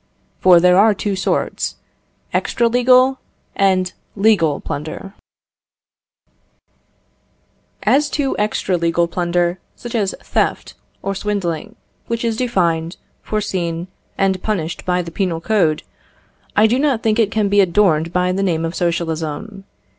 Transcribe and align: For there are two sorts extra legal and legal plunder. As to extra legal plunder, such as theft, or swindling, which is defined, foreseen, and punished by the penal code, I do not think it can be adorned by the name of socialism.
For 0.39 0.59
there 0.59 0.79
are 0.79 0.95
two 0.95 1.15
sorts 1.15 1.75
extra 2.33 2.67
legal 2.67 3.19
and 3.55 3.93
legal 4.15 4.59
plunder. 4.59 5.13
As 7.83 8.09
to 8.09 8.35
extra 8.39 8.77
legal 8.77 9.07
plunder, 9.07 9.59
such 9.75 9.93
as 9.93 10.15
theft, 10.19 10.73
or 11.03 11.13
swindling, 11.13 11.75
which 12.07 12.25
is 12.25 12.35
defined, 12.35 12.97
foreseen, 13.21 13.89
and 14.17 14.41
punished 14.41 14.85
by 14.87 15.03
the 15.03 15.11
penal 15.11 15.39
code, 15.39 15.83
I 16.55 16.65
do 16.65 16.79
not 16.79 17.03
think 17.03 17.19
it 17.19 17.29
can 17.29 17.47
be 17.47 17.61
adorned 17.61 18.11
by 18.11 18.31
the 18.31 18.41
name 18.41 18.65
of 18.65 18.73
socialism. 18.73 19.65